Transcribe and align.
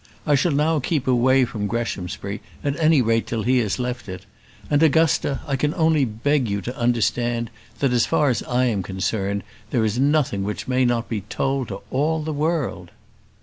I 0.25 0.33
shall 0.33 0.51
now 0.51 0.79
keep 0.79 1.07
away 1.07 1.45
from 1.45 1.67
Greshamsbury, 1.67 2.41
at 2.63 2.75
any 2.79 3.03
rate 3.03 3.27
till 3.27 3.43
he 3.43 3.59
has 3.59 3.77
left 3.77 4.09
it; 4.09 4.25
and, 4.67 4.81
Augusta, 4.81 5.41
I 5.45 5.55
can 5.55 5.75
only 5.75 6.05
beg 6.05 6.47
you 6.49 6.59
to 6.61 6.75
understand, 6.75 7.51
that, 7.81 7.93
as 7.93 8.07
far 8.07 8.31
as 8.31 8.41
I 8.41 8.65
am 8.65 8.81
concerned, 8.81 9.43
there 9.69 9.85
is 9.85 9.99
nothing 9.99 10.41
which 10.43 10.67
may 10.67 10.85
not 10.85 11.07
be 11.07 11.21
told 11.29 11.67
to 11.67 11.81
all 11.91 12.23
the 12.23 12.33
world." 12.33 12.89